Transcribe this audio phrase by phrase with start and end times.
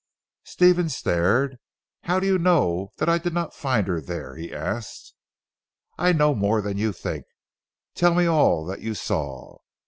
[0.43, 1.59] Stephen stared.
[2.05, 5.13] "How do you know that I did not find her there?" he asked.
[5.95, 7.25] "I know more than you think.
[7.93, 9.59] Tell me all that you saw?"